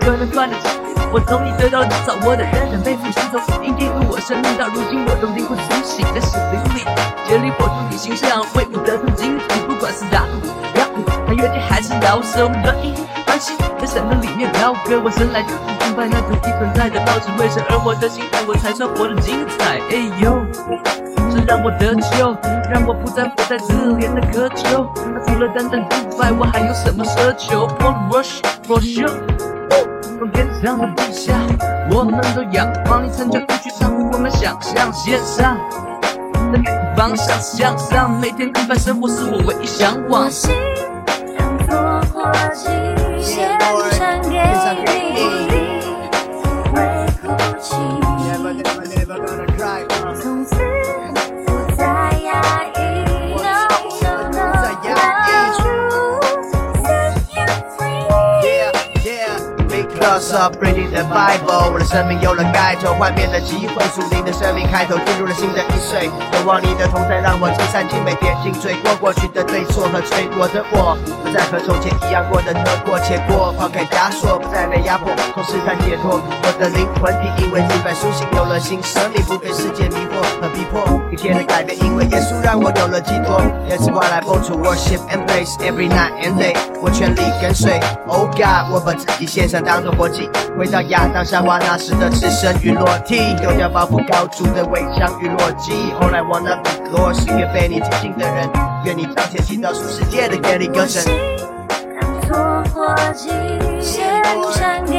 [0.00, 0.68] 可能赚得起。
[1.12, 6.86] 我从你得到多少，我的人生被复习，从印记入我生命，到如今我都灵魂苏醒在心灵里，
[7.26, 10.38] 竭力活出你形象，为我得成经济，不管是大路、
[10.78, 12.94] 小路，还远近还是摇手，乐意
[13.26, 19.82] 欢喜在山洞里面飘歌，我生来就是崇拜那独一存在的道之为神，而我的心态我才算活得精彩。
[19.90, 20.38] 哎呦，
[21.34, 22.30] 这让我得救，
[22.70, 24.86] 让我不再活在自怜的渴求。
[25.10, 29.29] 那除了单单独白，我还有什么奢求？For rush for sure。
[30.20, 31.32] 从天上到地下，
[31.90, 35.56] 我们都仰望你成就一曲超乎我们想象，线上
[36.52, 36.60] 的
[36.94, 40.30] 方向向上，每天平凡生活是我唯一向往。
[60.28, 61.72] Up, reading the Bible。
[61.72, 66.10] 我的生命有了改头换面的机会，属灵的生命开头进入了新的一岁。
[66.30, 76.20] 渴望你的同在，让我尽善尽美，跌进罪过过去的对错和罪过的我，不再和从前一样过得得过且过，抛开枷锁，不再被压迫，从试探解脱。
[76.20, 80.89] 我的灵魂体因为明白苏醒，有了新生命，不被世界迷惑和逼迫。
[81.20, 83.42] 一切的改变，因为耶稣让我有了寄托。
[83.68, 86.56] That's why I born to worship and praise every night and day。
[86.80, 95.92] 我全力跟随，Oh God，我把自己献上当作活祭，回到亚当夏娃那时的赤身与裸体，丢掉包袱高筑的围墙与逻辑。
[96.00, 98.48] All I wanna be Lord，是越被你亲近的人，
[98.86, 101.04] 愿你彰显进到属世界的给力歌声。
[102.00, 103.28] 当作火祭
[103.82, 104.22] 献
[104.54, 104.96] 上给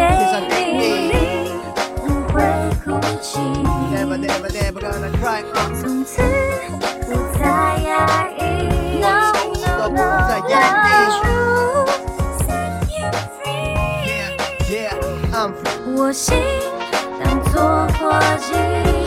[0.48, 1.52] 你，
[1.98, 2.44] 不会
[2.86, 3.40] 哭泣，
[5.80, 6.22] 从此
[7.06, 7.46] 不再
[7.86, 8.42] 压抑，
[9.00, 9.96] 我从此都不
[10.28, 10.54] 再压
[10.88, 10.90] 抑。
[15.96, 16.36] 我心
[17.24, 17.54] 当作
[18.00, 18.00] 火
[18.38, 19.01] 机。